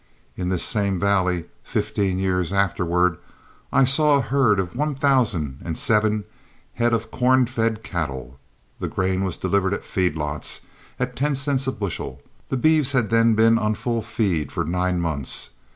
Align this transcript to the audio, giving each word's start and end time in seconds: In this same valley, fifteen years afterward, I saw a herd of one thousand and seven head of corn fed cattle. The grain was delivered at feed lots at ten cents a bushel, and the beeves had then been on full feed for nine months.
In 0.35 0.49
this 0.49 0.63
same 0.63 0.99
valley, 0.99 1.45
fifteen 1.63 2.17
years 2.17 2.51
afterward, 2.51 3.19
I 3.71 3.83
saw 3.83 4.15
a 4.15 4.21
herd 4.21 4.59
of 4.59 4.75
one 4.75 4.95
thousand 4.95 5.59
and 5.63 5.77
seven 5.77 6.23
head 6.73 6.91
of 6.91 7.11
corn 7.11 7.45
fed 7.45 7.83
cattle. 7.83 8.39
The 8.79 8.87
grain 8.87 9.23
was 9.23 9.37
delivered 9.37 9.75
at 9.75 9.85
feed 9.85 10.15
lots 10.15 10.61
at 10.99 11.15
ten 11.15 11.35
cents 11.35 11.67
a 11.67 11.71
bushel, 11.71 12.13
and 12.13 12.19
the 12.49 12.57
beeves 12.57 12.93
had 12.93 13.11
then 13.11 13.35
been 13.35 13.59
on 13.59 13.75
full 13.75 14.01
feed 14.01 14.51
for 14.51 14.65
nine 14.65 14.99
months. 14.99 15.51